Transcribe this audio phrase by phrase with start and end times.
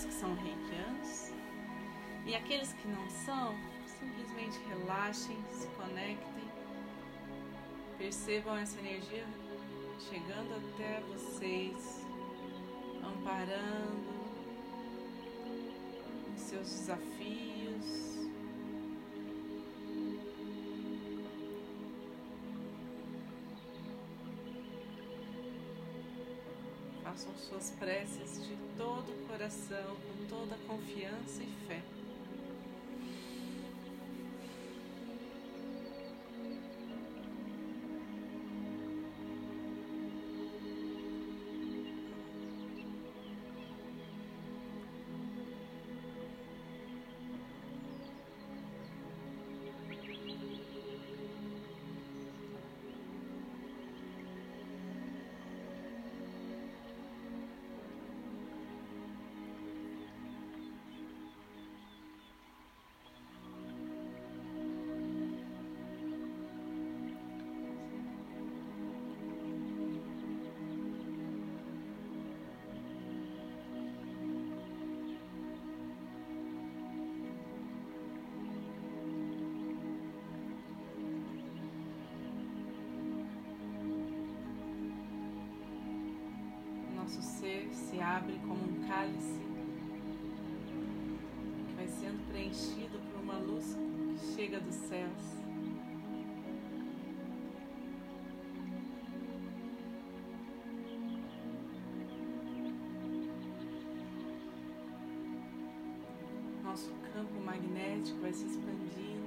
[0.00, 1.32] todos que são reikianos.
[2.26, 3.54] E aqueles que não são,
[3.86, 6.44] simplesmente relaxem, se conectem,
[7.98, 9.26] percebam essa energia
[10.08, 12.06] chegando até vocês,
[13.02, 14.10] amparando
[16.34, 17.09] os seus desafios.
[27.20, 31.82] Façam suas preces de todo o coração, com toda confiança e fé.
[87.40, 89.40] Ser se abre como um cálice
[91.66, 93.78] que vai sendo preenchido por uma luz
[94.10, 95.40] que chega dos céus.
[106.62, 109.19] Nosso campo magnético vai se expandindo.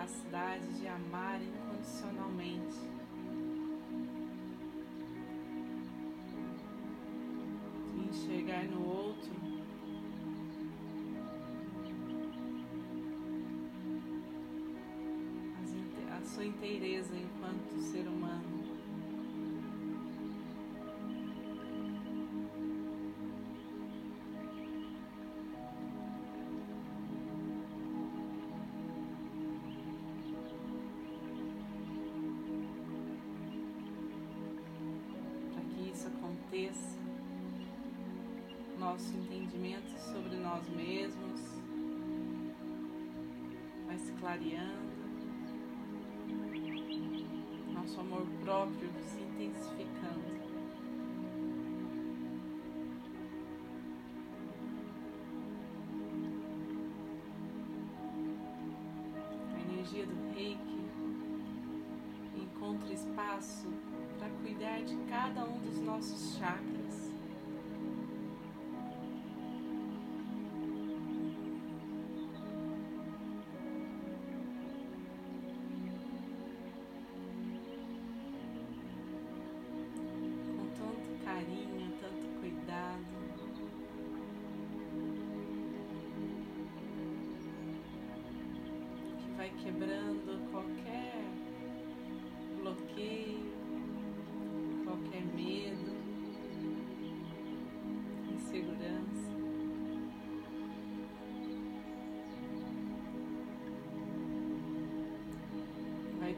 [0.00, 2.78] Capacidade de amar incondicionalmente.
[7.94, 9.30] De enxergar no outro
[16.10, 18.49] a sua inteireza enquanto ser humano.
[38.90, 41.40] Nosso entendimento sobre nós mesmos
[43.86, 44.90] vai se clareando,
[47.72, 50.40] nosso amor próprio se intensificando.
[59.54, 60.80] A energia do reiki
[62.34, 63.68] encontra espaço
[64.18, 67.09] para cuidar de cada um dos nossos chakras.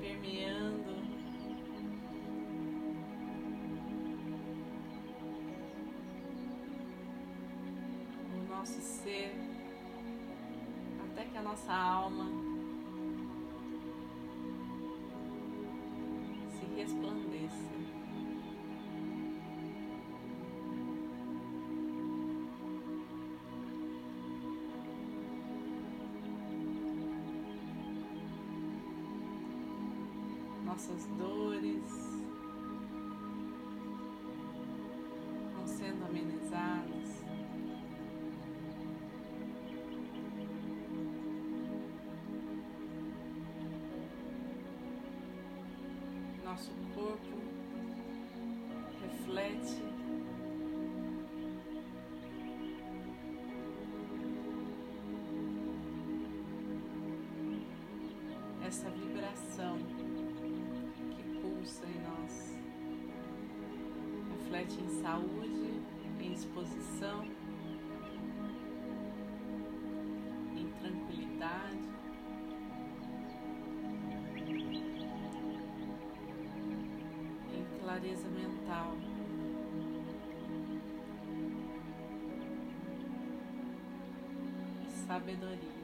[0.00, 0.96] Permeando.
[8.34, 9.34] O nosso ser
[11.04, 12.45] até que a nossa alma
[30.76, 31.90] Nossas dores
[35.54, 37.24] vão sendo amenizadas.
[46.44, 47.35] Nosso corpo
[64.56, 65.82] Reflete em saúde,
[66.18, 67.26] em disposição,
[70.56, 71.76] em tranquilidade.
[77.52, 78.96] em Clareza mental.
[85.06, 85.75] Sabedoria.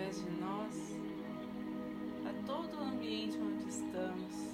[0.00, 0.96] Através de nós
[2.22, 4.49] para todo o ambiente onde estamos.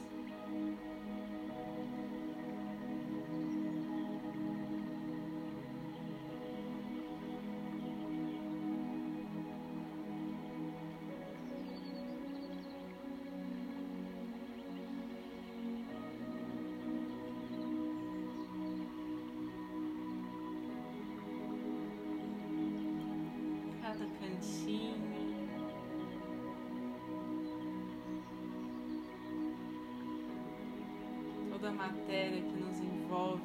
[31.66, 33.42] Toda a matéria que nos envolve.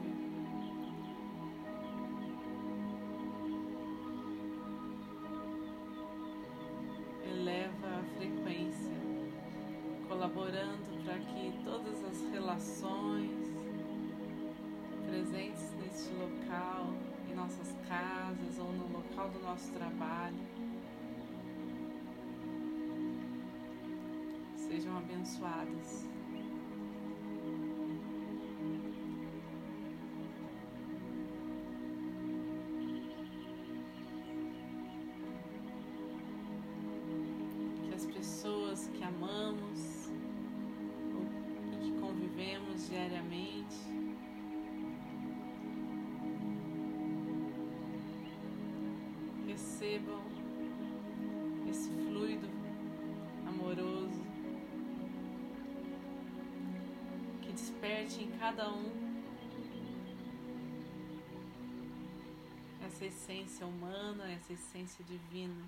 [7.26, 8.94] Eleva a frequência,
[10.08, 13.32] colaborando para que todas as relações
[15.08, 16.94] presentes neste local
[17.28, 20.38] em nossas casas ou no local do nosso trabalho.
[24.58, 26.21] Sejam abençoadas.
[57.82, 59.12] Desperte em cada um
[62.86, 65.66] essa essência humana, essa essência divina.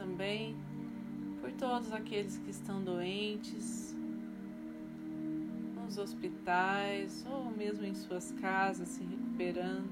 [0.00, 0.56] Também
[1.42, 3.94] por todos aqueles que estão doentes,
[5.76, 9.90] nos hospitais ou mesmo em suas casas se recuperando.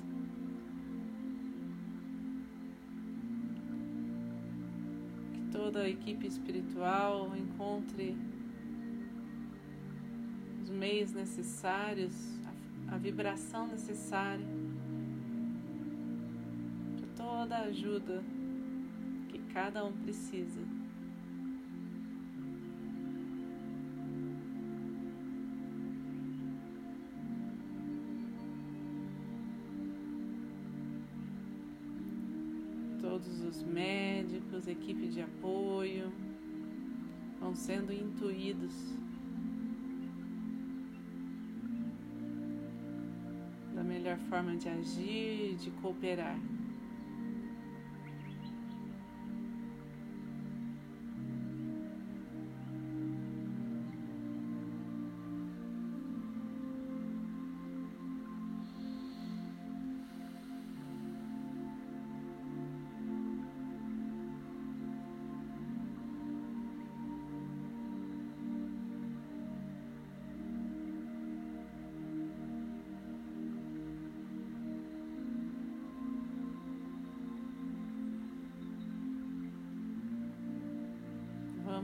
[5.35, 8.17] Que toda a equipe espiritual encontre
[10.63, 12.15] os meios necessários,
[12.87, 14.47] a, vibração necessária
[16.97, 18.23] para toda a ajuda
[19.53, 20.61] cada um precisa.
[33.01, 36.13] Todos os médicos, equipe de apoio,
[37.41, 38.75] vão sendo intuídos
[43.75, 46.39] da melhor forma de agir, de cooperar.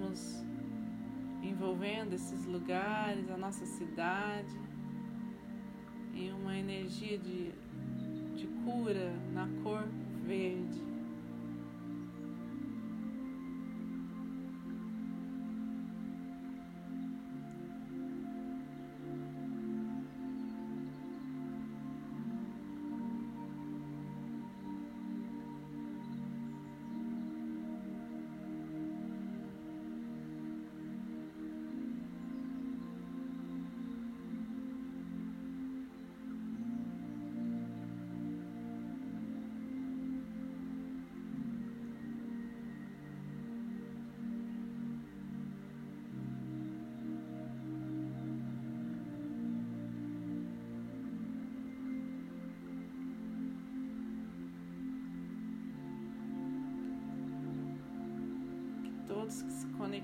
[0.05, 0.45] Vamos
[1.43, 4.55] envolvendo esses lugares, a nossa cidade,
[6.15, 7.53] em uma energia de,
[8.37, 9.87] de cura na cor
[10.27, 10.84] verde.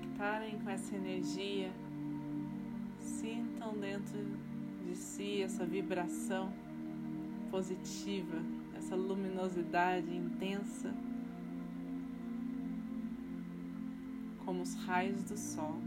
[0.01, 1.71] Conectarem com essa energia
[2.99, 4.17] sintam dentro
[4.85, 6.51] de si essa vibração
[7.51, 8.37] positiva,
[8.75, 10.93] essa luminosidade intensa,
[14.43, 15.77] como os raios do sol.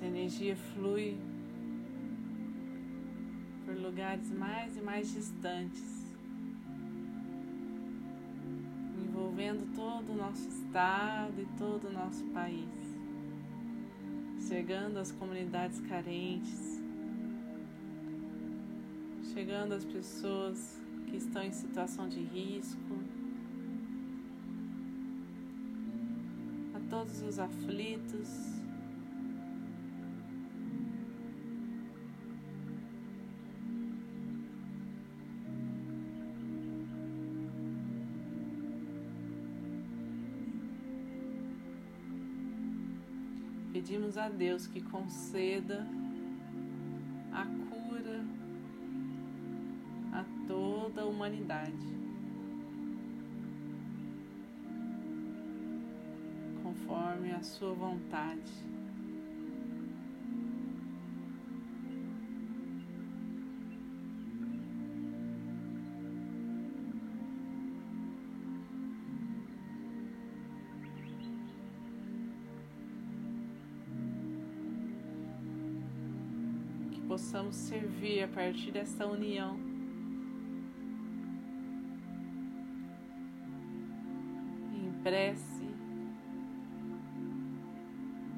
[0.00, 1.18] Essa energia flui
[3.66, 6.16] por lugares mais e mais distantes,
[8.96, 12.64] envolvendo todo o nosso estado e todo o nosso país,
[14.48, 16.82] chegando às comunidades carentes,
[19.34, 22.96] chegando às pessoas que estão em situação de risco,
[26.74, 28.59] a todos os aflitos.
[43.90, 45.84] Pedimos a Deus que conceda
[47.32, 48.24] a cura
[50.12, 51.74] a toda a humanidade,
[56.62, 58.52] conforme a Sua vontade.
[77.20, 79.58] Possamos servir a partir dessa união.
[84.74, 85.66] Em prece,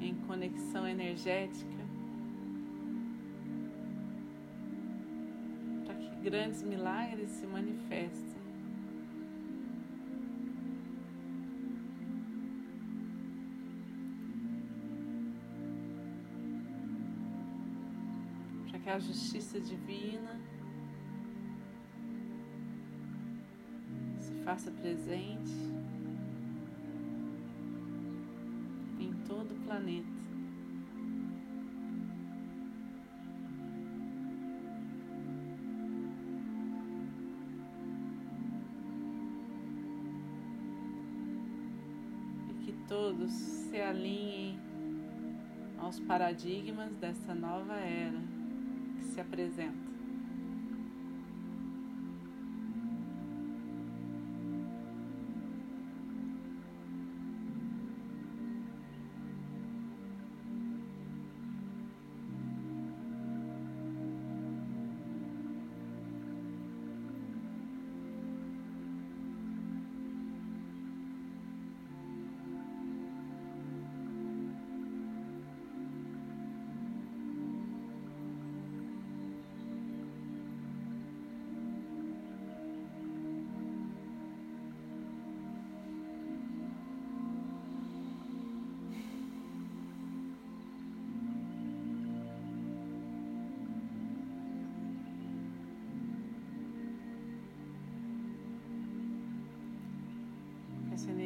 [0.00, 1.84] em conexão energética,
[5.86, 8.31] para que grandes milagres se manifestem.
[18.82, 20.40] Que a justiça divina
[24.18, 25.52] se faça presente
[28.98, 30.08] em todo o planeta.
[42.50, 44.58] E que todos se alinhem
[45.78, 48.21] aos paradigmas dessa nova era
[49.12, 49.91] se apresenta.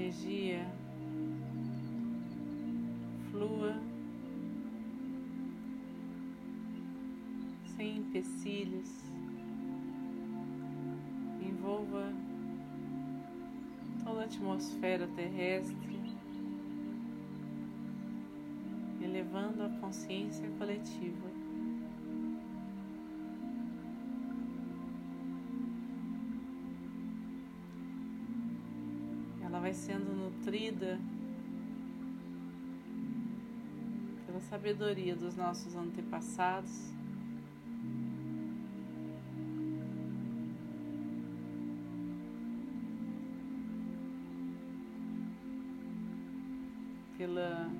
[0.07, 0.65] Energia
[3.29, 3.75] flua
[7.77, 8.89] sem empecilhos,
[11.43, 12.13] envolva
[14.05, 16.01] toda a atmosfera terrestre,
[19.03, 21.36] elevando a consciência coletiva.
[29.77, 30.99] Sendo nutrida
[34.27, 36.95] pela sabedoria dos nossos antepassados.
[47.19, 47.71] Pela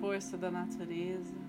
[0.00, 1.47] força da natureza.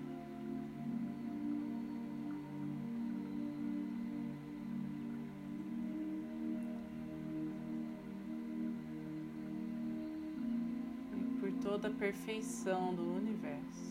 [11.80, 13.89] Toda a perfeição do universo.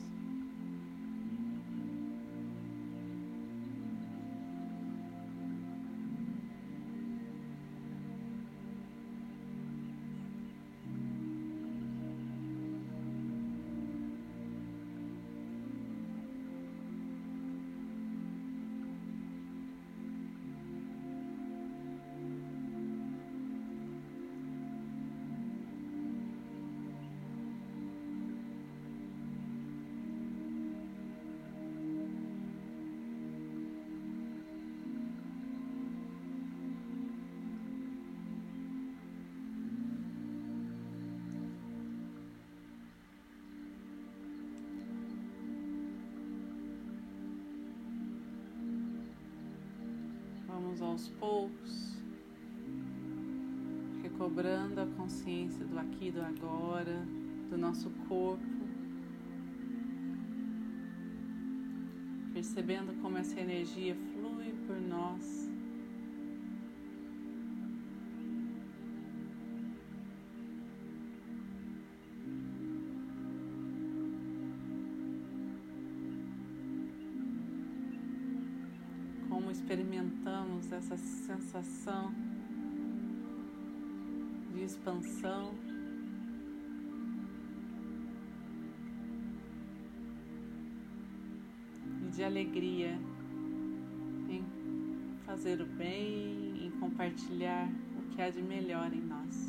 [50.80, 51.98] Vamos aos poucos,
[54.02, 57.06] recobrando a consciência do aqui e do agora,
[57.50, 58.42] do nosso corpo,
[62.32, 65.49] percebendo como essa energia flui por nós.
[80.60, 82.14] Experimentamos essa sensação
[84.54, 85.54] de expansão.
[92.02, 93.00] e De alegria
[94.30, 94.44] em
[95.26, 99.49] fazer o bem, em compartilhar o que há de melhor em nós.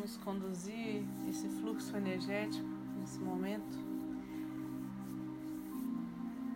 [0.00, 2.66] Vamos conduzir esse fluxo energético
[2.98, 3.78] nesse momento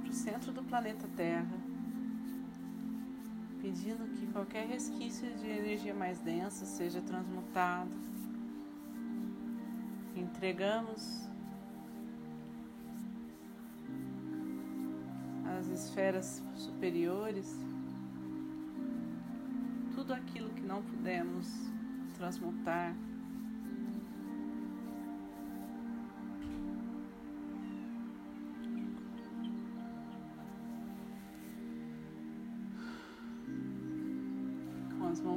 [0.01, 1.55] para o centro do planeta Terra,
[3.61, 7.91] pedindo que qualquer resquício de energia mais densa seja transmutado.
[10.17, 11.29] Entregamos
[15.59, 17.55] as esferas superiores
[19.95, 21.47] tudo aquilo que não pudemos
[22.17, 22.97] transmutar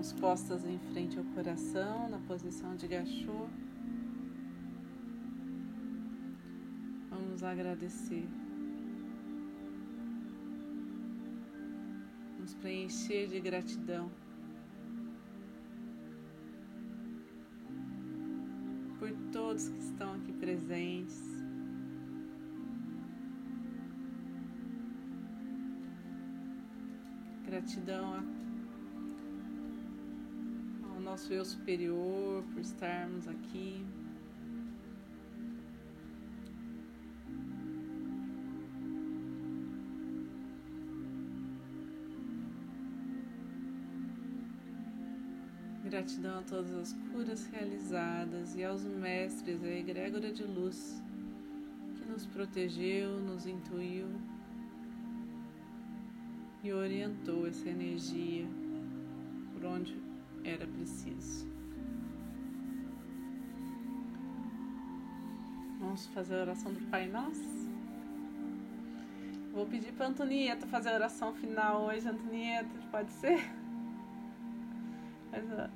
[0.08, 3.48] mãos postas em frente ao coração, na posição de gachô.
[7.10, 8.28] Vamos agradecer.
[12.40, 14.10] Nos preencher de gratidão.
[19.00, 21.22] Por todos que estão aqui presentes.
[27.46, 28.37] Gratidão a
[31.18, 33.84] nosso eu superior por estarmos aqui.
[45.86, 51.02] Gratidão a todas as curas realizadas e aos mestres, a egrégora de luz
[51.96, 54.08] que nos protegeu, nos intuiu
[56.64, 58.46] e orientou essa energia
[59.52, 60.07] por onde
[60.50, 61.48] era preciso.
[65.80, 67.68] Vamos fazer a oração do Pai Nosso?
[69.54, 72.08] Vou pedir para Antonieta fazer a oração final hoje.
[72.08, 73.40] Antonieta, pode ser?
[75.32, 75.70] Mas,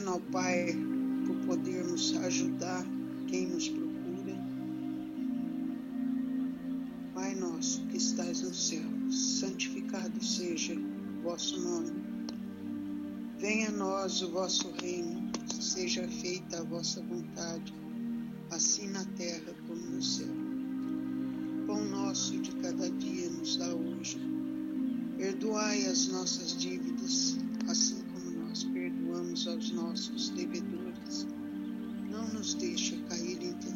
[0.00, 0.74] Agradecendo ao Pai
[1.26, 2.84] por podermos ajudar
[3.28, 4.34] quem nos procura.
[7.14, 11.92] Pai nosso que estás no céu, santificado seja o vosso nome.
[13.38, 17.74] Venha a nós o vosso reino, seja feita a vossa vontade,
[18.50, 20.34] assim na terra como no céu.
[21.66, 24.18] Pão nosso de cada dia nos dá hoje.
[25.18, 27.36] Perdoai as nossas dívidas,
[27.68, 27.99] assim
[29.10, 31.26] perdoamos aos nossos devedores.
[32.10, 33.69] Não nos deixe cair em tentação